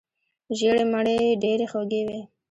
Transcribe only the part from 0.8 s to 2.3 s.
مڼې ډیرې خوږې وي.